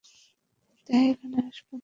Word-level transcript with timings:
তাই 0.89 1.03
এখানে 1.11 1.37
হাসপাতাল 1.39 1.69
নয়। 1.69 1.79